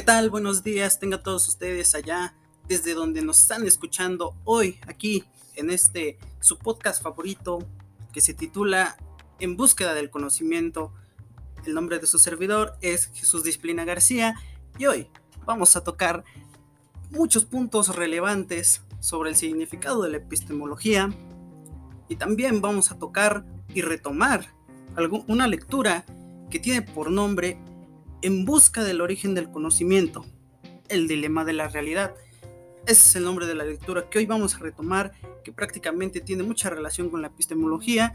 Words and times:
¿qué 0.00 0.06
tal? 0.06 0.30
Buenos 0.30 0.64
días, 0.64 0.98
tengan 0.98 1.22
todos 1.22 1.46
ustedes 1.46 1.94
allá 1.94 2.34
desde 2.66 2.94
donde 2.94 3.20
nos 3.20 3.38
están 3.40 3.66
escuchando 3.66 4.34
hoy 4.44 4.80
aquí 4.86 5.24
en 5.56 5.68
este 5.68 6.16
su 6.40 6.56
podcast 6.56 7.02
favorito 7.02 7.58
que 8.10 8.22
se 8.22 8.32
titula 8.32 8.96
En 9.40 9.58
búsqueda 9.58 9.92
del 9.92 10.08
conocimiento. 10.08 10.94
El 11.66 11.74
nombre 11.74 11.98
de 11.98 12.06
su 12.06 12.18
servidor 12.18 12.78
es 12.80 13.10
Jesús 13.12 13.44
Disciplina 13.44 13.84
García 13.84 14.36
y 14.78 14.86
hoy 14.86 15.06
vamos 15.44 15.76
a 15.76 15.84
tocar 15.84 16.24
muchos 17.10 17.44
puntos 17.44 17.94
relevantes 17.94 18.80
sobre 19.00 19.28
el 19.28 19.36
significado 19.36 20.00
de 20.00 20.12
la 20.12 20.16
epistemología 20.16 21.10
y 22.08 22.16
también 22.16 22.62
vamos 22.62 22.90
a 22.90 22.98
tocar 22.98 23.44
y 23.74 23.82
retomar 23.82 24.48
una 25.26 25.46
lectura 25.46 26.06
que 26.48 26.58
tiene 26.58 26.80
por 26.80 27.10
nombre 27.10 27.58
en 28.22 28.44
busca 28.44 28.84
del 28.84 29.00
origen 29.00 29.34
del 29.34 29.50
conocimiento, 29.50 30.24
el 30.88 31.08
dilema 31.08 31.44
de 31.44 31.52
la 31.52 31.68
realidad. 31.68 32.14
Ese 32.86 33.08
es 33.08 33.16
el 33.16 33.24
nombre 33.24 33.46
de 33.46 33.54
la 33.54 33.64
lectura 33.64 34.08
que 34.08 34.18
hoy 34.18 34.26
vamos 34.26 34.54
a 34.54 34.58
retomar, 34.58 35.12
que 35.44 35.52
prácticamente 35.52 36.20
tiene 36.20 36.42
mucha 36.42 36.70
relación 36.70 37.10
con 37.10 37.22
la 37.22 37.28
epistemología. 37.28 38.14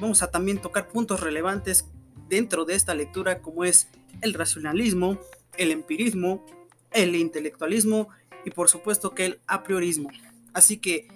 Vamos 0.00 0.22
a 0.22 0.30
también 0.30 0.58
tocar 0.58 0.88
puntos 0.88 1.20
relevantes 1.20 1.86
dentro 2.28 2.64
de 2.64 2.74
esta 2.74 2.94
lectura 2.94 3.40
como 3.40 3.64
es 3.64 3.88
el 4.22 4.34
racionalismo, 4.34 5.18
el 5.56 5.70
empirismo, 5.70 6.44
el 6.92 7.14
intelectualismo 7.16 8.08
y 8.44 8.50
por 8.50 8.68
supuesto 8.68 9.14
que 9.14 9.26
el 9.26 9.40
a 9.46 9.62
priorismo. 9.62 10.10
Así 10.52 10.78
que 10.78 11.08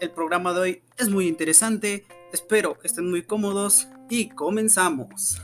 el 0.00 0.10
programa 0.10 0.52
de 0.52 0.60
hoy 0.60 0.82
es 0.96 1.08
muy 1.08 1.28
interesante, 1.28 2.04
espero 2.32 2.78
que 2.78 2.88
estén 2.88 3.08
muy 3.10 3.22
cómodos 3.22 3.88
y 4.08 4.28
comenzamos. 4.30 5.40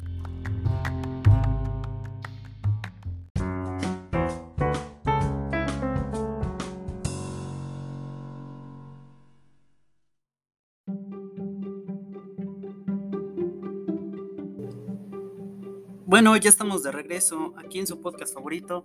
Bueno, 16.18 16.36
ya 16.36 16.50
estamos 16.50 16.82
de 16.82 16.90
regreso 16.90 17.54
aquí 17.56 17.78
en 17.78 17.86
su 17.86 18.00
podcast 18.00 18.34
favorito 18.34 18.84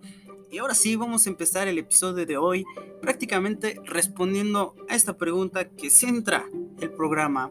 y 0.51 0.59
ahora 0.59 0.75
sí 0.75 0.95
vamos 0.95 1.25
a 1.25 1.31
empezar 1.31 1.67
el 1.67 1.79
episodio 1.79 2.27
de 2.27 2.37
hoy 2.37 2.63
prácticamente 3.01 3.81
respondiendo 3.85 4.75
a 4.87 4.93
esta 4.93 5.17
pregunta 5.17 5.67
que 5.67 5.89
centra 5.89 6.45
el 6.79 6.91
programa. 6.91 7.49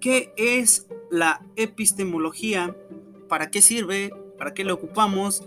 ¿Qué 0.00 0.32
es 0.38 0.86
la 1.10 1.44
epistemología? 1.56 2.74
¿Para 3.28 3.50
qué 3.50 3.60
sirve? 3.60 4.10
¿Para 4.38 4.54
qué 4.54 4.64
la 4.64 4.72
ocupamos? 4.72 5.44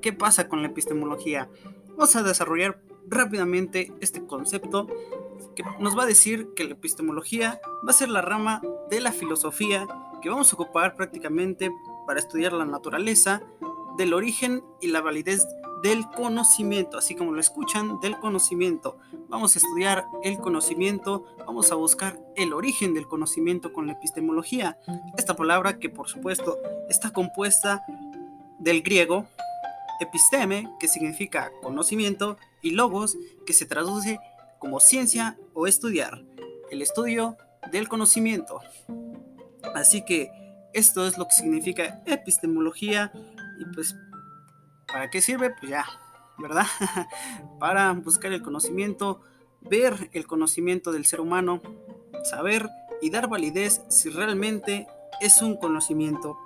¿Qué 0.00 0.12
pasa 0.12 0.46
con 0.46 0.62
la 0.62 0.68
epistemología? 0.68 1.50
Vamos 1.96 2.14
a 2.14 2.22
desarrollar 2.22 2.80
rápidamente 3.08 3.92
este 4.00 4.24
concepto 4.24 4.86
que 5.56 5.64
nos 5.80 5.98
va 5.98 6.04
a 6.04 6.06
decir 6.06 6.50
que 6.54 6.62
la 6.62 6.74
epistemología 6.74 7.60
va 7.84 7.90
a 7.90 7.92
ser 7.92 8.08
la 8.08 8.22
rama 8.22 8.62
de 8.88 9.00
la 9.00 9.10
filosofía 9.10 9.84
que 10.22 10.30
vamos 10.30 10.52
a 10.52 10.54
ocupar 10.54 10.94
prácticamente 10.94 11.72
para 12.06 12.20
estudiar 12.20 12.52
la 12.52 12.64
naturaleza 12.64 13.42
del 13.96 14.14
origen 14.14 14.62
y 14.80 14.88
la 14.88 15.00
validez 15.00 15.46
del 15.82 16.08
conocimiento, 16.08 16.96
así 16.96 17.14
como 17.14 17.32
lo 17.32 17.40
escuchan, 17.40 18.00
del 18.00 18.18
conocimiento. 18.18 18.96
Vamos 19.28 19.54
a 19.54 19.58
estudiar 19.58 20.06
el 20.22 20.38
conocimiento, 20.38 21.26
vamos 21.46 21.70
a 21.70 21.74
buscar 21.74 22.18
el 22.36 22.54
origen 22.54 22.94
del 22.94 23.06
conocimiento 23.06 23.72
con 23.72 23.86
la 23.86 23.92
epistemología. 23.92 24.78
Esta 25.18 25.36
palabra 25.36 25.78
que 25.78 25.90
por 25.90 26.08
supuesto 26.08 26.58
está 26.88 27.10
compuesta 27.10 27.84
del 28.58 28.82
griego 28.82 29.26
episteme, 30.00 30.74
que 30.80 30.88
significa 30.88 31.52
conocimiento, 31.62 32.38
y 32.62 32.70
logos, 32.70 33.18
que 33.46 33.52
se 33.52 33.66
traduce 33.66 34.18
como 34.58 34.80
ciencia 34.80 35.36
o 35.52 35.66
estudiar, 35.66 36.24
el 36.70 36.80
estudio 36.80 37.36
del 37.70 37.88
conocimiento. 37.88 38.60
Así 39.74 40.02
que 40.04 40.30
esto 40.74 41.06
es 41.06 41.16
lo 41.16 41.26
que 41.26 41.34
significa 41.34 42.02
epistemología 42.04 43.12
y 43.58 43.64
pues 43.74 43.96
¿para 44.86 45.08
qué 45.08 45.22
sirve? 45.22 45.50
Pues 45.50 45.70
ya, 45.70 45.86
¿verdad? 46.38 46.66
Para 47.60 47.92
buscar 47.92 48.32
el 48.32 48.42
conocimiento, 48.42 49.22
ver 49.60 50.10
el 50.12 50.26
conocimiento 50.26 50.92
del 50.92 51.06
ser 51.06 51.20
humano, 51.20 51.62
saber 52.24 52.68
y 53.00 53.10
dar 53.10 53.28
validez 53.28 53.82
si 53.88 54.10
realmente 54.10 54.86
es 55.20 55.40
un 55.42 55.56
conocimiento. 55.56 56.36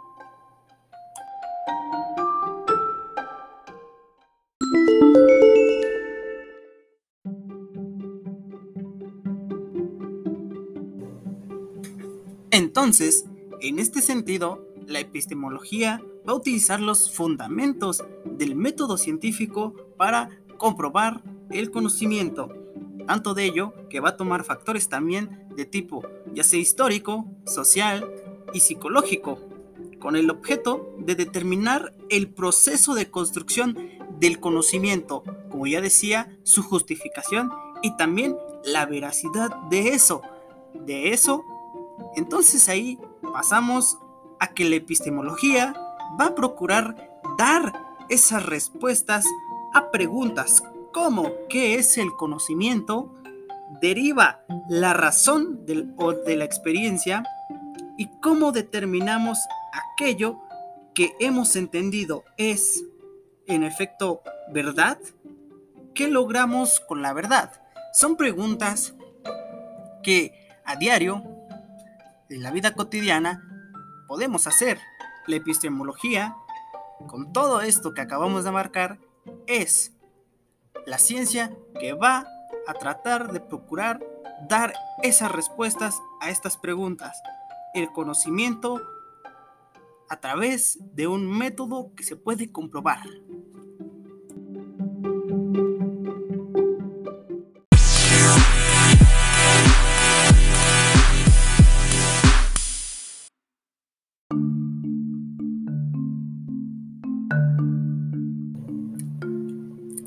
Entonces, 12.50 13.24
en 13.60 13.78
este 13.78 14.00
sentido, 14.00 14.66
la 14.86 15.00
epistemología 15.00 16.02
va 16.26 16.32
a 16.32 16.36
utilizar 16.36 16.80
los 16.80 17.10
fundamentos 17.10 18.04
del 18.24 18.54
método 18.54 18.96
científico 18.96 19.74
para 19.96 20.30
comprobar 20.56 21.22
el 21.50 21.70
conocimiento, 21.70 22.48
tanto 23.06 23.34
de 23.34 23.44
ello 23.44 23.72
que 23.88 24.00
va 24.00 24.10
a 24.10 24.16
tomar 24.16 24.44
factores 24.44 24.88
también 24.88 25.48
de 25.56 25.64
tipo 25.64 26.02
ya 26.34 26.44
sea 26.44 26.60
histórico, 26.60 27.26
social 27.46 28.08
y 28.52 28.60
psicológico, 28.60 29.38
con 29.98 30.16
el 30.16 30.30
objeto 30.30 30.94
de 30.98 31.14
determinar 31.14 31.94
el 32.10 32.28
proceso 32.28 32.94
de 32.94 33.10
construcción 33.10 33.76
del 34.20 34.40
conocimiento, 34.40 35.22
como 35.50 35.66
ya 35.66 35.80
decía, 35.80 36.38
su 36.44 36.62
justificación 36.62 37.50
y 37.82 37.96
también 37.96 38.36
la 38.64 38.86
veracidad 38.86 39.50
de 39.68 39.90
eso. 39.90 40.22
De 40.74 41.12
eso, 41.12 41.44
entonces 42.14 42.68
ahí 42.68 42.98
pasamos 43.38 43.98
a 44.40 44.48
que 44.48 44.68
la 44.68 44.74
epistemología 44.74 45.72
va 46.20 46.26
a 46.26 46.34
procurar 46.34 47.08
dar 47.38 47.72
esas 48.08 48.44
respuestas 48.44 49.24
a 49.74 49.92
preguntas 49.92 50.64
como 50.92 51.30
¿qué 51.48 51.76
es 51.76 51.98
el 51.98 52.10
conocimiento? 52.16 53.14
deriva 53.80 54.40
la 54.68 54.92
razón 54.92 55.64
del, 55.66 55.94
o 55.98 56.14
de 56.14 56.34
la 56.34 56.44
experiencia 56.44 57.22
y 57.96 58.08
cómo 58.20 58.50
determinamos 58.50 59.38
aquello 59.72 60.40
que 60.92 61.14
hemos 61.20 61.54
entendido 61.54 62.24
es, 62.38 62.82
en 63.46 63.62
efecto, 63.62 64.20
verdad. 64.52 64.98
¿Qué 65.94 66.08
logramos 66.08 66.80
con 66.80 67.02
la 67.02 67.12
verdad? 67.12 67.52
Son 67.92 68.16
preguntas 68.16 68.94
que 70.02 70.32
a 70.64 70.74
diario 70.74 71.22
en 72.30 72.42
la 72.42 72.50
vida 72.50 72.74
cotidiana 72.74 73.42
podemos 74.06 74.46
hacer. 74.46 74.78
La 75.26 75.36
epistemología, 75.36 76.36
con 77.06 77.32
todo 77.32 77.60
esto 77.60 77.92
que 77.92 78.00
acabamos 78.00 78.44
de 78.44 78.50
marcar, 78.50 78.98
es 79.46 79.92
la 80.86 80.98
ciencia 80.98 81.54
que 81.78 81.92
va 81.92 82.26
a 82.66 82.74
tratar 82.74 83.32
de 83.32 83.40
procurar 83.40 84.00
dar 84.48 84.72
esas 85.02 85.30
respuestas 85.30 86.00
a 86.20 86.30
estas 86.30 86.56
preguntas. 86.56 87.20
El 87.74 87.92
conocimiento 87.92 88.80
a 90.08 90.20
través 90.20 90.78
de 90.94 91.06
un 91.06 91.30
método 91.30 91.92
que 91.94 92.04
se 92.04 92.16
puede 92.16 92.50
comprobar. 92.50 93.00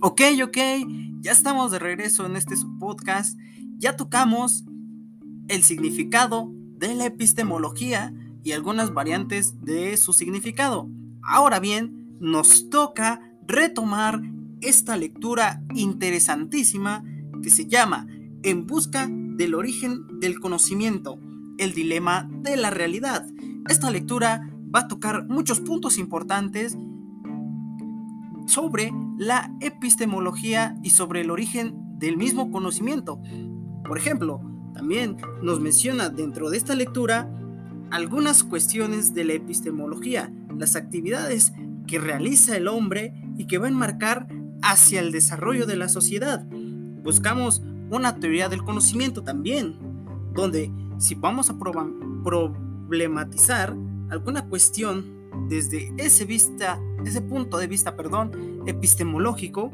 Ok, 0.03 0.21
ok, 0.43 0.57
ya 1.19 1.31
estamos 1.31 1.69
de 1.71 1.77
regreso 1.77 2.25
en 2.25 2.35
este 2.35 2.55
podcast. 2.79 3.37
Ya 3.77 3.95
tocamos 3.95 4.65
el 5.47 5.61
significado 5.61 6.49
de 6.51 6.95
la 6.95 7.05
epistemología 7.05 8.11
y 8.43 8.53
algunas 8.53 8.95
variantes 8.95 9.61
de 9.61 9.95
su 9.97 10.13
significado. 10.13 10.89
Ahora 11.21 11.59
bien, 11.59 12.17
nos 12.19 12.71
toca 12.71 13.21
retomar 13.45 14.23
esta 14.61 14.97
lectura 14.97 15.61
interesantísima 15.75 17.03
que 17.43 17.51
se 17.51 17.67
llama 17.67 18.07
En 18.41 18.65
busca 18.65 19.07
del 19.07 19.53
origen 19.53 20.19
del 20.19 20.39
conocimiento, 20.39 21.19
el 21.59 21.73
dilema 21.73 22.27
de 22.41 22.57
la 22.57 22.71
realidad. 22.71 23.27
Esta 23.69 23.91
lectura 23.91 24.49
va 24.73 24.79
a 24.79 24.87
tocar 24.87 25.27
muchos 25.27 25.59
puntos 25.59 25.99
importantes 25.99 26.75
sobre 28.47 28.91
la 29.21 29.53
epistemología 29.59 30.75
y 30.81 30.89
sobre 30.89 31.21
el 31.21 31.29
origen 31.29 31.75
del 31.99 32.17
mismo 32.17 32.49
conocimiento. 32.49 33.21
Por 33.85 33.99
ejemplo, 33.99 34.41
también 34.73 35.17
nos 35.43 35.59
menciona 35.59 36.09
dentro 36.09 36.49
de 36.49 36.57
esta 36.57 36.73
lectura 36.73 37.31
algunas 37.91 38.43
cuestiones 38.43 39.13
de 39.13 39.25
la 39.25 39.33
epistemología, 39.33 40.33
las 40.57 40.75
actividades 40.75 41.53
que 41.85 41.99
realiza 41.99 42.57
el 42.57 42.67
hombre 42.67 43.13
y 43.37 43.45
que 43.45 43.59
va 43.59 43.67
a 43.67 43.69
enmarcar 43.69 44.27
hacia 44.63 45.01
el 45.01 45.11
desarrollo 45.11 45.67
de 45.67 45.75
la 45.75 45.87
sociedad. 45.87 46.43
Buscamos 47.03 47.61
una 47.91 48.15
teoría 48.15 48.49
del 48.49 48.63
conocimiento 48.63 49.21
también, 49.21 49.77
donde 50.33 50.71
si 50.97 51.13
vamos 51.13 51.51
a 51.51 51.59
problematizar 52.23 53.77
alguna 54.09 54.47
cuestión 54.47 55.21
desde 55.47 55.93
ese, 55.97 56.25
vista, 56.25 56.79
ese 57.05 57.21
punto 57.21 57.59
de 57.59 57.67
vista 57.67 57.95
perdón, 57.95 58.50
epistemológico, 58.65 59.71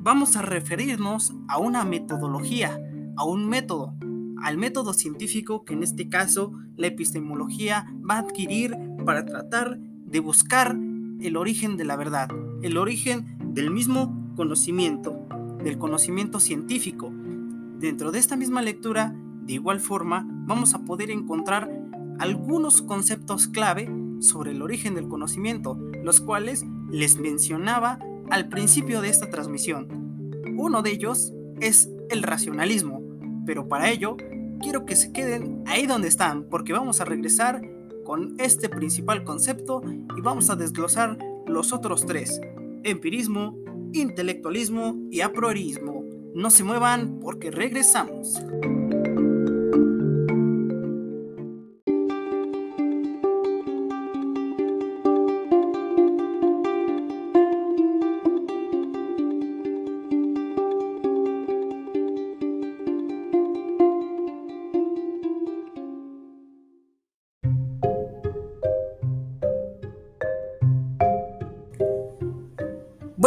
vamos 0.00 0.36
a 0.36 0.42
referirnos 0.42 1.32
a 1.48 1.58
una 1.58 1.84
metodología, 1.84 2.80
a 3.16 3.24
un 3.24 3.48
método, 3.48 3.94
al 4.42 4.58
método 4.58 4.92
científico 4.92 5.64
que 5.64 5.74
en 5.74 5.82
este 5.82 6.08
caso 6.08 6.52
la 6.76 6.88
epistemología 6.88 7.86
va 8.08 8.16
a 8.16 8.20
adquirir 8.20 8.76
para 9.04 9.24
tratar 9.24 9.78
de 9.78 10.20
buscar 10.20 10.76
el 11.20 11.36
origen 11.36 11.76
de 11.76 11.84
la 11.84 11.96
verdad, 11.96 12.28
el 12.62 12.76
origen 12.76 13.38
del 13.54 13.70
mismo 13.70 14.32
conocimiento, 14.36 15.26
del 15.62 15.78
conocimiento 15.78 16.40
científico. 16.40 17.12
Dentro 17.78 18.10
de 18.10 18.18
esta 18.18 18.36
misma 18.36 18.62
lectura, 18.62 19.14
de 19.44 19.54
igual 19.54 19.80
forma, 19.80 20.26
vamos 20.46 20.74
a 20.74 20.84
poder 20.84 21.10
encontrar 21.10 21.70
algunos 22.18 22.82
conceptos 22.82 23.48
clave 23.48 23.90
sobre 24.20 24.52
el 24.52 24.62
origen 24.62 24.94
del 24.94 25.08
conocimiento, 25.08 25.78
los 26.02 26.20
cuales 26.20 26.64
les 26.92 27.18
mencionaba 27.18 27.98
al 28.30 28.48
principio 28.48 29.00
de 29.00 29.08
esta 29.08 29.30
transmisión. 29.30 29.88
Uno 30.56 30.82
de 30.82 30.92
ellos 30.92 31.32
es 31.60 31.90
el 32.10 32.22
racionalismo, 32.22 33.02
pero 33.44 33.66
para 33.66 33.90
ello 33.90 34.16
quiero 34.60 34.84
que 34.84 34.94
se 34.94 35.12
queden 35.12 35.64
ahí 35.66 35.86
donde 35.86 36.08
están, 36.08 36.44
porque 36.44 36.72
vamos 36.72 37.00
a 37.00 37.04
regresar 37.04 37.62
con 38.04 38.36
este 38.38 38.68
principal 38.68 39.24
concepto 39.24 39.82
y 40.16 40.20
vamos 40.20 40.50
a 40.50 40.56
desglosar 40.56 41.18
los 41.46 41.72
otros 41.72 42.06
tres, 42.06 42.40
empirismo, 42.84 43.56
intelectualismo 43.92 44.96
y 45.10 45.20
apriorismo. 45.20 46.04
No 46.34 46.50
se 46.50 46.64
muevan 46.64 47.18
porque 47.20 47.50
regresamos. 47.50 48.40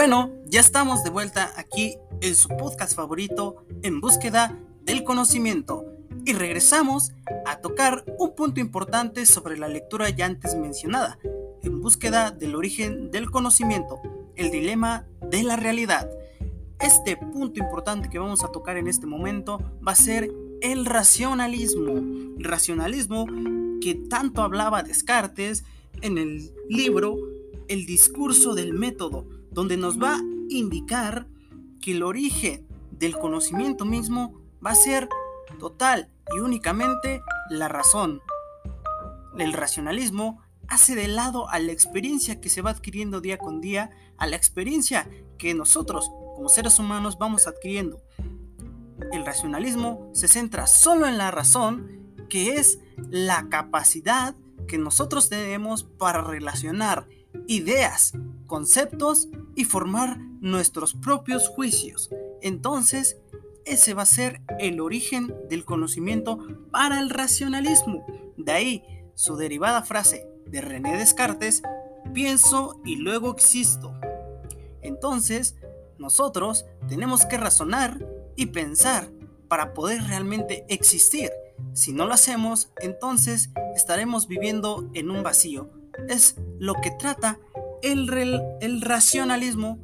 Bueno, 0.08 0.30
ya 0.46 0.60
estamos 0.60 1.04
de 1.04 1.10
vuelta 1.10 1.52
aquí 1.58 1.98
en 2.22 2.36
su 2.36 2.48
podcast 2.50 2.96
favorito, 2.96 3.66
En 3.82 4.02
búsqueda 4.02 4.56
del 4.84 5.04
conocimiento. 5.04 5.84
Y 6.28 6.34
regresamos 6.34 7.12
a 7.48 7.60
tocar 7.60 8.06
un 8.20 8.36
punto 8.36 8.60
importante 8.60 9.26
sobre 9.26 9.58
la 9.58 9.68
lectura 9.68 10.08
ya 10.12 10.28
antes 10.28 10.54
mencionada, 10.54 11.18
en 11.64 11.82
búsqueda 11.82 12.30
del 12.30 12.54
origen 12.54 13.10
del 13.10 13.32
conocimiento, 13.32 14.00
el 14.36 14.52
dilema 14.52 15.08
de 15.22 15.42
la 15.42 15.56
realidad. 15.56 16.08
Este 16.80 17.18
punto 17.18 17.60
importante 17.60 18.08
que 18.08 18.20
vamos 18.20 18.44
a 18.44 18.52
tocar 18.52 18.78
en 18.78 18.88
este 18.88 19.08
momento 19.08 19.58
va 19.86 19.94
a 19.94 19.96
ser 19.96 20.32
el 20.62 20.86
racionalismo. 20.86 21.96
Racionalismo 22.38 23.26
que 23.82 23.96
tanto 24.08 24.44
hablaba 24.44 24.84
Descartes 24.84 25.64
en 26.04 26.20
el 26.20 26.54
libro 26.70 27.18
El 27.68 27.88
discurso 27.88 28.54
del 28.54 28.76
método, 28.76 29.26
donde 29.56 29.78
nos 29.78 29.98
va 29.98 30.18
a 30.18 30.24
indicar 30.50 31.28
que 31.82 31.94
el 31.94 32.04
origen 32.04 32.68
del 32.92 33.18
conocimiento 33.18 33.86
mismo 33.86 34.42
va 34.64 34.72
a 34.72 34.76
ser 34.76 35.08
total 35.60 36.12
y 36.36 36.40
únicamente 36.42 37.22
la 37.50 37.70
razón. 37.70 38.22
El 39.40 39.54
racionalismo 39.54 40.42
hace 40.68 40.94
de 40.94 41.08
lado 41.08 41.50
a 41.50 41.60
la 41.60 41.72
experiencia 41.72 42.42
que 42.42 42.50
se 42.50 42.62
va 42.62 42.72
adquiriendo 42.72 43.22
día 43.22 43.38
con 43.38 43.62
día, 43.62 43.92
a 44.18 44.28
la 44.28 44.36
experiencia 44.36 45.10
que 45.38 45.54
nosotros 45.54 46.12
como 46.36 46.50
seres 46.50 46.78
humanos 46.78 47.18
vamos 47.18 47.48
adquiriendo. 47.48 48.02
El 49.14 49.26
racionalismo 49.26 50.10
se 50.14 50.28
centra 50.28 50.68
solo 50.68 51.08
en 51.08 51.18
la 51.18 51.32
razón, 51.32 52.14
que 52.28 52.56
es 52.56 52.80
la 53.10 53.48
capacidad 53.48 54.36
que 54.68 54.78
nosotros 54.78 55.30
tenemos 55.30 55.84
para 55.84 56.22
relacionar 56.22 57.08
ideas, 57.48 58.14
conceptos 58.48 59.30
y 59.56 59.66
formar 59.66 60.20
nuestros 60.42 60.94
propios 60.94 61.48
juicios. 61.48 62.10
Entonces, 62.42 63.18
ese 63.66 63.94
va 63.94 64.04
a 64.04 64.08
ser 64.08 64.42
el 64.60 64.80
origen 64.80 65.34
del 65.50 65.66
conocimiento 65.66 66.40
para 66.72 67.00
el 67.00 67.10
racionalismo. 67.10 68.06
De 68.38 68.52
ahí 68.52 68.84
su 69.16 69.38
derivada 69.38 69.82
frase 69.82 70.28
de 70.46 70.62
René 70.62 70.98
Descartes, 70.98 71.64
pienso 72.14 72.80
y 72.86 72.98
luego 72.98 73.32
existo. 73.32 73.94
Entonces, 74.82 75.56
nosotros 75.98 76.66
tenemos 76.88 77.26
que 77.26 77.38
razonar 77.38 78.06
y 78.36 78.48
pensar 78.48 79.10
para 79.48 79.74
poder 79.74 80.04
realmente 80.04 80.66
existir. 80.70 81.32
Si 81.74 81.94
no 81.94 82.06
lo 82.06 82.14
hacemos, 82.14 82.70
entonces 82.82 83.50
estaremos 83.76 84.28
viviendo 84.28 84.90
en 84.94 85.10
un 85.10 85.24
vacío. 85.24 85.70
Es 86.08 86.36
lo 86.60 86.76
que 86.76 86.92
trata 86.92 87.40
el, 87.82 88.10
el 88.62 88.82
racionalismo 88.82 89.80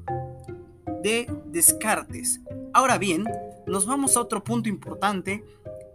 de 1.03 1.27
Descartes. 1.45 2.41
Ahora 2.73 2.97
bien, 2.97 3.25
nos 3.67 3.85
vamos 3.85 4.15
a 4.15 4.21
otro 4.21 4.43
punto 4.43 4.69
importante 4.69 5.43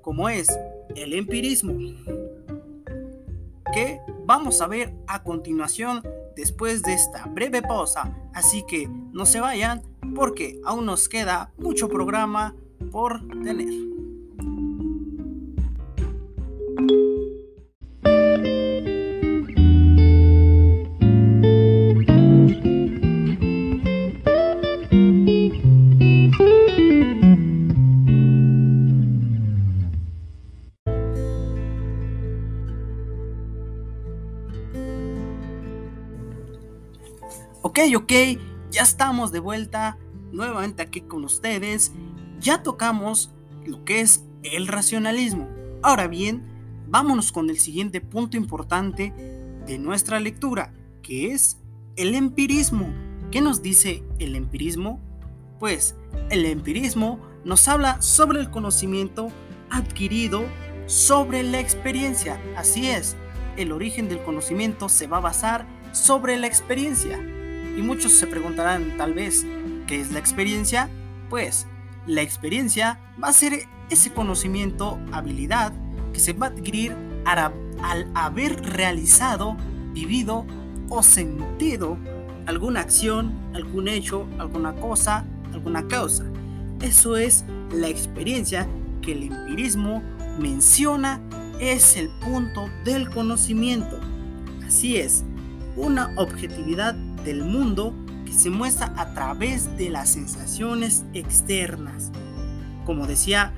como 0.02 0.28
es 0.28 0.48
el 0.94 1.14
empirismo, 1.14 1.74
que 3.75 4.00
vamos 4.25 4.61
a 4.61 4.66
ver 4.66 4.94
a 5.06 5.23
continuación 5.23 6.02
después 6.37 6.82
de 6.82 6.94
esta 6.94 7.26
breve 7.26 7.62
pausa. 7.62 8.16
Así 8.32 8.64
que 8.66 8.88
no 9.12 9.26
se 9.26 9.40
vayan 9.40 9.82
porque 10.14 10.61
aún 10.64 10.87
nos 10.87 11.08
queda 11.08 11.52
mucho 11.58 11.88
programa 11.88 12.54
por 12.92 13.26
tener. 13.42 13.95
Ok, 37.68 37.80
ok, 37.96 38.12
ya 38.70 38.82
estamos 38.82 39.32
de 39.32 39.40
vuelta 39.40 39.99
nuevamente 40.30 40.85
aquí 40.85 41.00
con 41.00 41.25
ustedes. 41.25 41.90
Ya 42.38 42.62
tocamos 42.62 43.35
lo 43.64 43.85
que 43.85 44.02
es 44.02 44.25
el 44.44 44.68
racionalismo. 44.68 45.49
Ahora 45.82 46.06
bien, 46.06 46.44
vámonos 46.87 47.32
con 47.32 47.50
el 47.50 47.58
siguiente 47.58 48.00
punto 48.00 48.37
importante 48.37 49.12
de 49.66 49.78
nuestra 49.80 50.20
lectura, 50.20 50.75
que 51.02 51.32
es 51.32 51.58
el 51.96 52.14
empirismo. 52.14 52.87
¿Qué 53.32 53.40
nos 53.40 53.62
dice 53.62 54.04
el 54.20 54.37
empirismo? 54.37 55.00
Pues 55.58 55.96
el 56.30 56.46
empirismo 56.46 57.18
nos 57.44 57.66
habla 57.66 58.00
sobre 58.00 58.38
el 58.38 58.49
conocimiento 58.49 59.26
adquirido 59.70 60.44
sobre 60.87 61.42
la 61.42 61.58
experiencia. 61.58 62.40
Así 62.56 62.87
es, 62.87 63.16
el 63.56 63.73
origen 63.73 64.08
del 64.08 64.23
conocimiento 64.23 64.88
se 64.88 65.08
va 65.08 65.16
a 65.16 65.23
basar 65.23 65.66
sobre 65.90 66.37
la 66.37 66.46
experiencia. 66.46 67.18
Y 67.76 67.83
muchos 67.83 68.12
se 68.12 68.26
preguntarán 68.26 68.97
tal 68.97 69.12
vez, 69.12 69.47
¿qué 69.87 70.00
es 70.00 70.12
la 70.12 70.18
experiencia? 70.18 70.88
Pues 71.28 71.66
la 72.06 72.23
experiencia 72.23 72.99
va 73.23 73.28
a 73.28 73.33
ser 73.33 73.68
ese 73.90 74.12
conocimiento, 74.12 74.99
habilidad 75.12 75.73
que 76.12 76.21
se 76.21 76.33
va 76.33 76.47
a 76.47 76.50
adquirir 76.50 76.97
al 77.25 78.11
haber 78.14 78.61
realizado, 78.62 79.56
vivido 79.92 80.47
o 80.88 81.02
sentido 81.02 81.99
alguna 82.47 82.80
acción, 82.80 83.33
algún 83.54 83.88
hecho, 83.88 84.26
alguna 84.38 84.75
cosa, 84.75 85.25
alguna 85.52 85.87
causa. 85.88 86.25
Eso 86.80 87.16
es 87.16 87.45
la 87.73 87.88
experiencia 87.88 88.66
que 89.02 89.12
el 89.12 89.25
empirismo 89.25 90.02
menciona 90.38 91.21
es 91.61 91.97
el 91.97 92.09
punto 92.21 92.68
del 92.85 93.11
conocimiento. 93.11 93.99
Así 94.64 94.97
es, 94.97 95.25
una 95.76 96.12
objetividad 96.16 96.95
del 97.26 97.45
mundo 97.45 97.92
que 98.25 98.33
se 98.33 98.49
muestra 98.49 98.95
a 98.97 99.12
través 99.12 99.76
de 99.76 99.90
las 99.90 100.11
sensaciones 100.11 101.04
externas. 101.12 102.12
Como 102.87 103.06
decía 103.06 103.52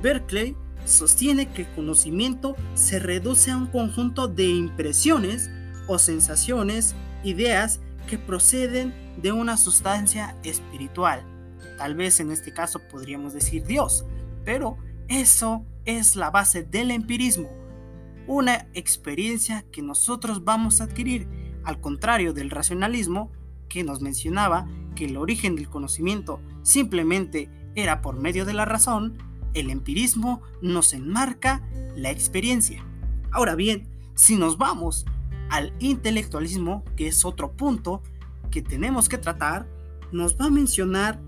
Berkeley, 0.00 0.56
sostiene 0.84 1.50
que 1.50 1.62
el 1.62 1.68
conocimiento 1.74 2.56
se 2.74 2.98
reduce 3.00 3.50
a 3.50 3.56
un 3.56 3.66
conjunto 3.66 4.28
de 4.28 4.46
impresiones 4.46 5.50
o 5.88 5.98
sensaciones 5.98 6.94
ideas 7.24 7.80
que 8.08 8.18
proceden 8.18 8.94
de 9.20 9.32
una 9.32 9.56
sustancia 9.56 10.36
espiritual. 10.44 11.22
Tal 11.76 11.96
vez 11.96 12.20
en 12.20 12.30
este 12.30 12.52
caso 12.52 12.80
podríamos 12.90 13.34
decir 13.34 13.64
Dios, 13.64 14.06
pero 14.44 14.78
eso 15.08 15.66
es 15.84 16.14
la 16.14 16.30
base 16.30 16.62
del 16.62 16.92
empirismo, 16.92 17.50
una 18.26 18.68
experiencia 18.74 19.64
que 19.72 19.82
nosotros 19.82 20.44
vamos 20.44 20.80
a 20.80 20.84
adquirir, 20.84 21.28
al 21.68 21.82
contrario 21.82 22.32
del 22.32 22.48
racionalismo 22.48 23.30
que 23.68 23.84
nos 23.84 24.00
mencionaba 24.00 24.66
que 24.94 25.04
el 25.04 25.18
origen 25.18 25.54
del 25.54 25.68
conocimiento 25.68 26.40
simplemente 26.62 27.50
era 27.74 28.00
por 28.00 28.18
medio 28.18 28.46
de 28.46 28.54
la 28.54 28.64
razón, 28.64 29.18
el 29.52 29.68
empirismo 29.68 30.40
nos 30.62 30.94
enmarca 30.94 31.62
la 31.94 32.10
experiencia. 32.10 32.82
Ahora 33.32 33.54
bien, 33.54 33.86
si 34.14 34.36
nos 34.36 34.56
vamos 34.56 35.04
al 35.50 35.74
intelectualismo, 35.78 36.84
que 36.96 37.06
es 37.06 37.26
otro 37.26 37.52
punto 37.52 38.02
que 38.50 38.62
tenemos 38.62 39.10
que 39.10 39.18
tratar, 39.18 39.68
nos 40.10 40.40
va 40.40 40.46
a 40.46 40.50
mencionar 40.50 41.20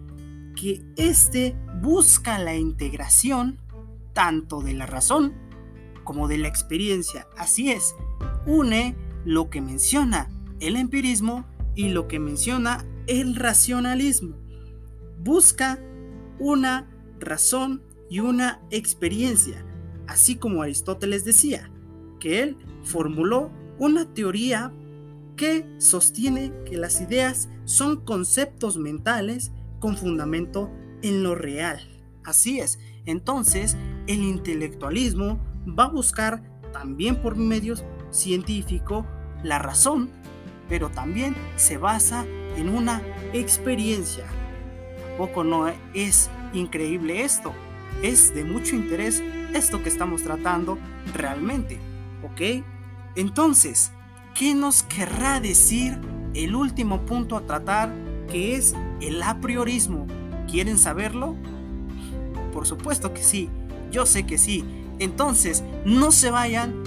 que 0.57 0.83
este 0.97 1.55
busca 1.83 2.39
la 2.39 2.57
integración 2.57 3.61
tanto 4.15 4.63
de 4.63 4.73
la 4.73 4.87
razón 4.87 5.35
como 6.03 6.29
de 6.29 6.39
la 6.39 6.49
experiencia. 6.49 7.29
Así 7.37 7.71
es, 7.71 7.95
une 8.47 8.97
lo 9.25 9.51
que 9.51 9.61
menciona 9.61 10.29
el 10.61 10.77
empirismo 10.77 11.47
y 11.75 11.89
lo 11.89 12.09
que 12.09 12.19
menciona 12.19 12.85
el 13.07 13.37
racionalismo. 13.37 14.37
Busca 15.23 15.79
una 16.39 16.89
razón 17.19 17.83
y 18.09 18.21
una 18.21 18.61
experiencia, 18.71 19.65
así 20.07 20.37
como 20.37 20.63
Aristóteles 20.63 21.25
decía, 21.25 21.71
que 22.19 22.43
él 22.43 22.57
formuló 22.83 23.51
una 23.79 24.13
teoría 24.13 24.73
que 25.37 25.67
sostiene 25.79 26.53
que 26.67 26.77
las 26.77 27.01
ideas 27.01 27.49
son 27.65 28.05
conceptos 28.05 28.77
mentales 28.77 29.53
con 29.79 29.97
fundamento 29.97 30.71
en 31.03 31.23
lo 31.23 31.35
real. 31.35 31.81
Así 32.25 32.61
es, 32.61 32.79
entonces 33.07 33.77
el 34.07 34.23
intelectualismo 34.23 35.41
va 35.67 35.85
a 35.85 35.91
buscar 35.91 36.43
también 36.73 37.23
por 37.23 37.37
medios 37.37 37.85
científicos 38.11 39.07
la 39.43 39.59
razón, 39.59 40.11
pero 40.69 40.91
también 40.91 41.35
se 41.57 41.79
basa 41.79 42.25
en 42.57 42.69
una 42.69 43.03
experiencia. 43.33 44.25
poco 45.17 45.45
no 45.45 45.69
es 45.95 46.31
increíble 46.53 47.23
esto? 47.23 47.53
Es 48.03 48.35
de 48.35 48.45
mucho 48.45 48.77
interés 48.77 49.23
esto 49.55 49.83
que 49.83 49.89
estamos 49.89 50.23
tratando 50.23 50.79
realmente, 51.15 51.79
¿ok? 52.23 52.65
Entonces, 53.17 53.93
¿qué 54.35 54.55
nos 54.55 54.83
querrá 54.83 55.41
decir 55.41 55.99
el 56.35 56.55
último 56.55 57.05
punto 57.05 57.37
a 57.37 57.43
tratar 57.43 57.93
que 58.31 58.55
es 58.55 58.75
el 59.01 59.23
apriorismo? 59.23 60.07
¿Quieren 60.49 60.79
saberlo? 60.79 61.37
Por 62.53 62.67
supuesto 62.67 63.13
que 63.13 63.23
sí, 63.23 63.51
yo 63.91 64.07
sé 64.07 64.25
que 64.25 64.39
sí. 64.39 64.65
Entonces, 64.99 65.65
no 65.85 66.13
se 66.13 66.31
vayan, 66.31 66.80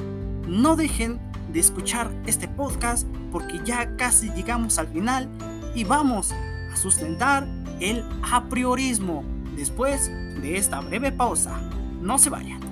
no 0.47 0.75
dejen 0.75 1.19
de 1.51 1.59
escuchar 1.59 2.11
este 2.25 2.47
podcast 2.47 3.07
porque 3.31 3.59
ya 3.63 3.95
casi 3.95 4.29
llegamos 4.31 4.77
al 4.77 4.87
final 4.87 5.29
y 5.75 5.83
vamos 5.83 6.31
a 6.71 6.75
sustentar 6.75 7.47
el 7.79 8.03
apriorismo 8.31 9.23
después 9.55 10.09
de 10.41 10.57
esta 10.57 10.79
breve 10.81 11.11
pausa. 11.11 11.59
No 12.01 12.17
se 12.17 12.29
vayan. 12.29 12.62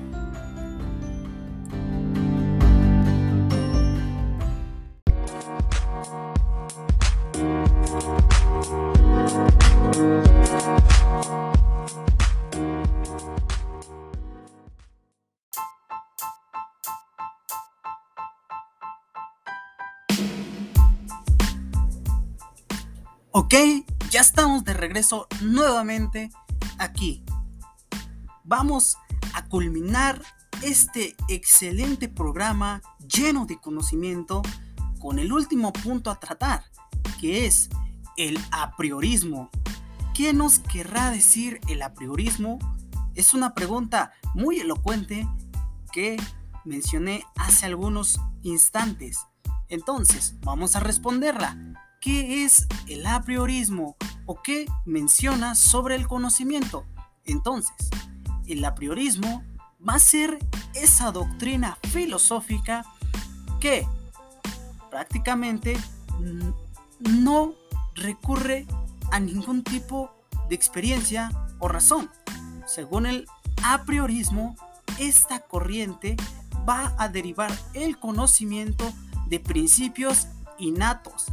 Ok, 23.34 23.54
ya 24.10 24.20
estamos 24.20 24.66
de 24.66 24.74
regreso 24.74 25.26
nuevamente 25.40 26.32
aquí. 26.78 27.24
Vamos 28.44 28.98
a 29.34 29.46
culminar 29.46 30.22
este 30.62 31.16
excelente 31.30 32.10
programa 32.10 32.82
lleno 33.08 33.46
de 33.46 33.58
conocimiento 33.58 34.42
con 35.00 35.18
el 35.18 35.32
último 35.32 35.72
punto 35.72 36.12
a 36.12 36.20
tratar, 36.20 36.66
que 37.22 37.46
es 37.46 37.70
el 38.18 38.38
apriorismo. 38.52 39.50
¿Qué 40.14 40.34
nos 40.34 40.60
querrá 40.60 41.10
decir 41.10 41.62
el 41.70 41.84
apriorismo? 41.84 42.60
Es 43.16 43.34
una 43.34 43.54
pregunta 43.54 44.12
muy 44.34 44.60
elocuente 44.60 45.26
que 45.94 46.22
mencioné 46.66 47.24
hace 47.38 47.66
algunos 47.66 48.20
instantes. 48.44 49.20
Entonces, 49.70 50.36
vamos 50.42 50.76
a 50.76 50.82
responderla. 50.82 51.56
¿Qué 52.02 52.46
es 52.46 52.68
el 52.88 53.06
apriorismo 53.06 53.96
o 54.26 54.42
qué 54.42 54.66
menciona 54.86 55.54
sobre 55.54 55.94
el 55.94 56.08
conocimiento? 56.08 56.84
Entonces, 57.26 57.92
el 58.48 58.66
apriorismo 58.66 59.44
va 59.88 59.94
a 59.94 60.00
ser 60.00 60.40
esa 60.74 61.12
doctrina 61.12 61.78
filosófica 61.92 62.84
que 63.60 63.88
prácticamente 64.90 65.78
no 67.02 67.54
recurre 67.94 68.66
a 69.12 69.20
ningún 69.20 69.64
tipo 69.64 70.10
de 70.50 70.56
experiencia 70.56 71.30
o 71.60 71.68
razón. 71.68 72.10
Según 72.66 73.06
el 73.06 73.28
apriorismo, 73.64 74.56
esta 74.98 75.42
corriente 75.42 76.18
va 76.68 76.96
a 76.98 77.10
derivar 77.10 77.52
el 77.76 78.00
conocimiento 78.00 78.92
de 79.28 79.40
principios 79.40 80.28
innatos 80.58 81.28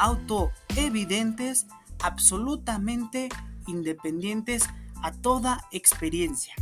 autoevidentes, 0.00 1.66
absolutamente 2.02 3.28
independientes 3.66 4.64
a 5.02 5.12
toda 5.12 5.68
experiencia. 5.70 6.54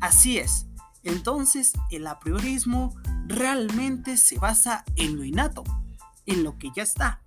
Así 0.00 0.38
es, 0.38 0.66
entonces 1.02 1.74
el 1.90 2.06
apriorismo 2.06 2.94
realmente 3.26 4.16
se 4.16 4.38
basa 4.38 4.84
en 4.96 5.16
lo 5.16 5.24
innato, 5.24 5.62
en 6.24 6.42
lo 6.42 6.58
que 6.58 6.70
ya 6.74 6.82
está. 6.82 7.20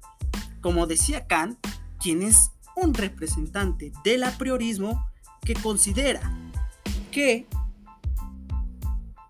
Como 0.62 0.88
decía 0.88 1.28
Kant, 1.28 1.58
quien 2.00 2.24
es 2.24 2.52
un 2.76 2.94
representante 2.94 3.92
del 4.04 4.24
apriorismo 4.24 5.06
que 5.42 5.54
considera 5.54 6.22
que 7.12 7.48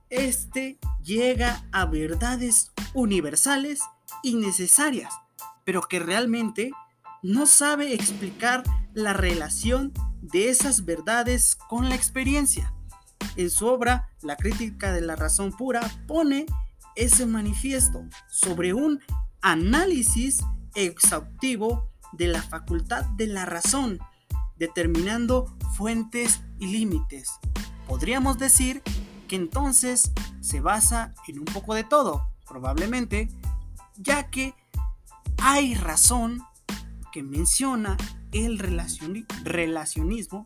este 0.09 0.79
llega 1.03 1.63
a 1.71 1.85
verdades 1.85 2.71
universales 2.93 3.81
y 4.23 4.35
necesarias 4.35 5.13
pero 5.69 5.83
que 5.83 5.99
realmente 5.99 6.71
no 7.21 7.45
sabe 7.45 7.93
explicar 7.93 8.63
la 8.95 9.13
relación 9.13 9.93
de 10.19 10.49
esas 10.49 10.83
verdades 10.83 11.55
con 11.55 11.89
la 11.89 11.93
experiencia. 11.93 12.73
En 13.35 13.51
su 13.51 13.67
obra, 13.67 14.09
La 14.23 14.35
crítica 14.35 14.91
de 14.91 15.01
la 15.01 15.15
razón 15.15 15.51
pura, 15.51 15.81
pone 16.07 16.47
ese 16.95 17.27
manifiesto 17.27 18.03
sobre 18.27 18.73
un 18.73 18.99
análisis 19.41 20.43
exhaustivo 20.73 21.87
de 22.13 22.29
la 22.29 22.41
facultad 22.41 23.05
de 23.05 23.27
la 23.27 23.45
razón, 23.45 23.99
determinando 24.57 25.55
fuentes 25.77 26.41
y 26.57 26.65
límites. 26.65 27.29
Podríamos 27.87 28.39
decir 28.39 28.81
que 29.27 29.35
entonces 29.35 30.13
se 30.41 30.61
basa 30.61 31.13
en 31.27 31.37
un 31.37 31.45
poco 31.45 31.75
de 31.75 31.83
todo, 31.83 32.27
probablemente, 32.47 33.29
ya 33.97 34.31
que 34.31 34.55
hay 35.41 35.75
razón 35.75 36.43
que 37.11 37.23
menciona 37.23 37.97
el 38.31 38.59
relacionismo 38.59 40.45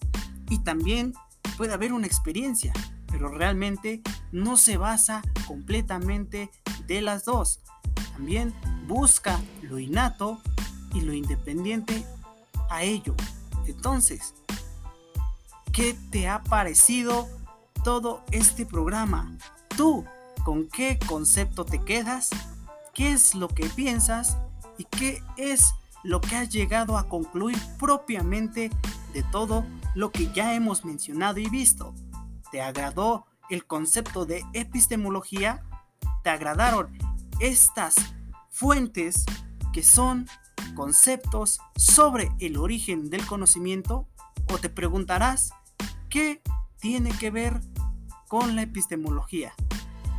y 0.50 0.60
también 0.60 1.14
puede 1.58 1.74
haber 1.74 1.94
una 1.94 2.08
experiencia, 2.08 2.74
pero 3.08 3.30
realmente 3.30 4.02
no 4.32 4.58
se 4.58 4.78
basa 4.78 5.22
completamente 5.48 6.52
de 6.88 7.02
las 7.02 7.26
dos. 7.26 7.60
También 8.14 8.54
busca 8.88 9.40
lo 9.62 9.80
innato 9.80 10.42
y 10.94 11.02
lo 11.02 11.14
independiente 11.14 12.06
a 12.70 12.84
ello. 12.84 13.16
Entonces, 13.66 14.36
¿qué 15.72 15.96
te 16.12 16.28
ha 16.28 16.44
parecido 16.44 17.28
todo 17.84 18.24
este 18.32 18.66
programa? 18.66 19.36
¿Tú 19.76 20.06
con 20.44 20.68
qué 20.68 21.00
concepto 21.08 21.66
te 21.66 21.82
quedas? 21.82 22.30
¿Qué 22.94 23.12
es 23.12 23.34
lo 23.34 23.48
que 23.48 23.68
piensas? 23.68 24.38
Y 24.78 24.86
qué 24.86 25.24
es 25.38 25.74
lo 26.04 26.22
que 26.22 26.36
has 26.36 26.50
llegado 26.50 26.98
a 26.98 27.08
concluir 27.08 27.58
propiamente 27.80 28.70
de 29.14 29.24
todo 29.32 29.66
lo 29.96 30.12
que 30.12 30.32
ya 30.34 30.54
hemos 30.54 30.84
mencionado 30.86 31.40
y 31.40 31.50
visto. 31.50 31.94
¿Te 32.52 32.62
agradó 32.62 33.26
el 33.50 33.66
concepto 33.66 34.26
de 34.26 34.44
epistemología? 34.54 35.64
¿Te 36.24 36.30
agradaron 36.30 36.98
estas 37.40 37.96
fuentes 38.50 39.26
que 39.72 39.84
son 39.84 40.28
conceptos 40.76 41.60
sobre 41.76 42.32
el 42.40 42.58
origen 42.58 43.10
del 43.10 43.26
conocimiento 43.26 44.08
o 44.52 44.58
te 44.58 44.70
preguntarás 44.70 45.52
qué 46.10 46.42
tiene 46.80 47.12
que 47.12 47.32
ver 47.32 47.62
con 48.28 48.56
la 48.56 48.64
epistemología, 48.64 49.54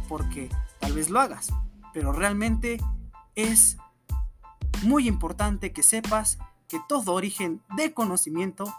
porque 0.08 0.48
tal 0.80 0.92
vez 0.92 1.10
lo 1.10 1.20
hagas, 1.20 1.52
pero 1.92 2.12
realmente 2.12 2.80
es 3.34 3.76
muy 4.82 5.08
importante 5.08 5.72
que 5.72 5.82
sepas 5.82 6.38
que 6.68 6.80
todo 6.88 7.12
origen 7.12 7.62
de 7.76 7.92
conocimiento 7.92 8.74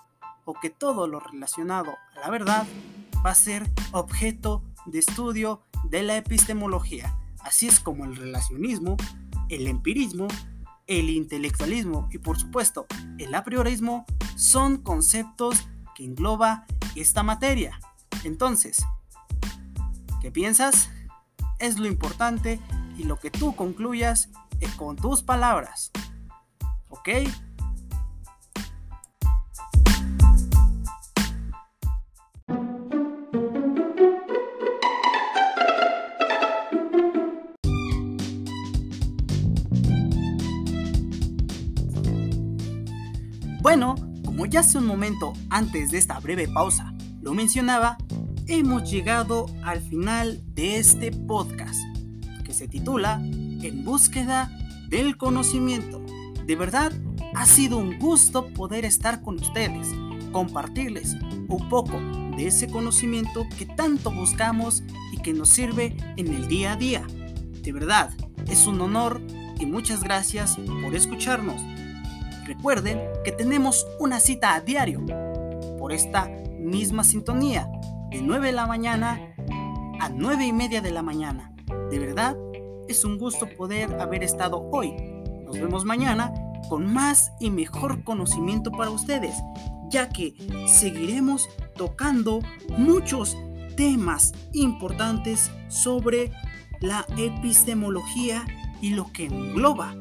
o 0.45 0.53
que 0.53 0.69
todo 0.69 1.07
lo 1.07 1.19
relacionado 1.19 1.91
a 2.15 2.19
la 2.19 2.29
verdad 2.29 2.67
va 3.25 3.31
a 3.31 3.35
ser 3.35 3.69
objeto 3.91 4.63
de 4.85 4.99
estudio 4.99 5.61
de 5.85 6.03
la 6.03 6.17
epistemología. 6.17 7.17
Así 7.39 7.67
es 7.67 7.79
como 7.79 8.05
el 8.05 8.15
relacionismo, 8.15 8.97
el 9.49 9.67
empirismo, 9.67 10.27
el 10.87 11.09
intelectualismo 11.09 12.07
y 12.11 12.19
por 12.19 12.37
supuesto 12.37 12.85
el 13.17 13.33
a 13.33 13.43
priorismo 13.43 14.05
son 14.35 14.77
conceptos 14.77 15.67
que 15.95 16.03
engloba 16.05 16.65
esta 16.95 17.23
materia. 17.23 17.79
Entonces, 18.23 18.83
¿qué 20.21 20.31
piensas? 20.31 20.89
Es 21.59 21.79
lo 21.79 21.87
importante 21.87 22.59
y 22.97 23.03
lo 23.03 23.19
que 23.19 23.31
tú 23.31 23.55
concluyas 23.55 24.29
con 24.77 24.95
tus 24.95 25.21
palabras. 25.21 25.91
¿Ok? 26.89 27.09
Bueno, 43.61 43.95
como 44.23 44.45
ya 44.45 44.59
hace 44.59 44.77
un 44.77 44.85
momento 44.85 45.33
antes 45.49 45.89
de 45.89 45.97
esta 45.97 46.19
breve 46.19 46.47
pausa 46.47 46.93
lo 47.21 47.33
mencionaba, 47.33 47.97
hemos 48.47 48.89
llegado 48.89 49.47
al 49.63 49.81
final 49.81 50.39
de 50.53 50.77
este 50.77 51.11
podcast 51.11 51.81
que 52.43 52.53
se 52.53 52.67
titula 52.67 53.19
En 53.65 53.83
búsqueda 53.83 54.51
del 54.89 55.17
conocimiento. 55.17 55.99
De 56.45 56.55
verdad, 56.55 56.91
ha 57.33 57.47
sido 57.47 57.79
un 57.79 57.97
gusto 57.97 58.53
poder 58.53 58.85
estar 58.85 59.23
con 59.23 59.39
ustedes, 59.39 59.87
compartirles 60.31 61.15
un 61.47 61.67
poco 61.67 61.99
de 62.37 62.45
ese 62.45 62.67
conocimiento 62.67 63.47
que 63.57 63.65
tanto 63.65 64.11
buscamos 64.11 64.83
y 65.11 65.17
que 65.17 65.33
nos 65.33 65.49
sirve 65.49 65.97
en 66.15 66.27
el 66.27 66.47
día 66.47 66.73
a 66.73 66.75
día. 66.75 67.07
De 67.63 67.71
verdad, 67.71 68.11
es 68.47 68.67
un 68.67 68.79
honor 68.81 69.19
y 69.59 69.65
muchas 69.65 70.03
gracias 70.03 70.57
por 70.83 70.93
escucharnos. 70.93 71.59
Recuerden 72.45 73.01
que 73.23 73.31
tenemos 73.31 73.87
una 73.99 74.19
cita 74.19 74.53
a 74.53 74.61
diario 74.61 75.03
por 75.79 75.91
esta 75.91 76.29
misma 76.59 77.03
sintonía 77.03 77.67
de 78.11 78.21
9 78.21 78.45
de 78.45 78.53
la 78.53 78.67
mañana 78.67 79.19
a 79.99 80.09
9 80.09 80.45
y 80.45 80.53
media 80.53 80.81
de 80.81 80.91
la 80.91 81.01
mañana. 81.01 81.51
De 81.89 81.97
verdad, 81.97 82.37
es 82.87 83.05
un 83.05 83.17
gusto 83.17 83.47
poder 83.57 83.99
haber 84.01 84.23
estado 84.23 84.69
hoy. 84.71 84.93
Nos 85.45 85.59
vemos 85.59 85.85
mañana 85.85 86.33
con 86.69 86.91
más 86.91 87.31
y 87.39 87.51
mejor 87.51 88.03
conocimiento 88.03 88.71
para 88.71 88.89
ustedes, 88.89 89.35
ya 89.89 90.09
que 90.09 90.33
seguiremos 90.67 91.47
tocando 91.75 92.39
muchos 92.77 93.37
temas 93.75 94.33
importantes 94.53 95.51
sobre 95.67 96.31
la 96.81 97.05
epistemología 97.17 98.45
y 98.81 98.91
lo 98.91 99.11
que 99.11 99.25
engloba. 99.25 99.95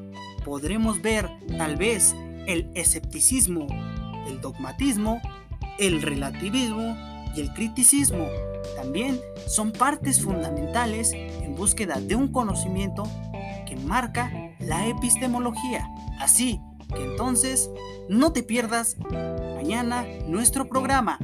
Podremos 0.45 1.01
ver 1.03 1.31
tal 1.57 1.77
vez 1.77 2.15
el 2.47 2.71
escepticismo, 2.75 3.67
el 4.27 4.41
dogmatismo, 4.41 5.21
el 5.79 6.03
relativismo 6.03 6.97
y 7.35 7.41
el 7.41 7.53
criticismo. 7.53 8.29
También 8.77 9.21
son 9.47 9.73
partes 9.73 10.21
fundamentales 10.23 11.13
en 11.13 11.55
búsqueda 11.55 12.01
de 12.01 12.17
un 12.17 12.29
conocimiento 12.29 13.05
que 13.67 13.77
marca 13.77 14.31
la 14.59 14.87
epistemología. 14.87 15.89
Así 16.21 16.61
que 16.95 17.05
entonces 17.05 17.71
no 18.09 18.33
te 18.33 18.43
pierdas 18.43 18.97
mañana 19.57 20.05
nuestro 20.27 20.69
programa. 20.69 21.19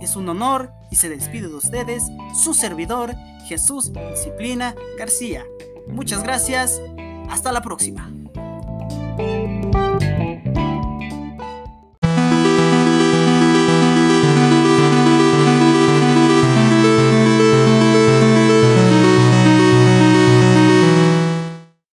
Es 0.00 0.16
un 0.16 0.28
honor 0.28 0.72
y 0.90 0.96
se 0.96 1.08
despide 1.08 1.48
de 1.48 1.54
ustedes 1.54 2.04
su 2.34 2.54
servidor 2.54 3.14
Jesús 3.46 3.92
Disciplina 4.10 4.74
García. 4.98 5.44
Muchas 5.88 6.22
gracias. 6.22 6.80
Hasta 7.28 7.52
la 7.52 7.62
próxima. 7.62 8.17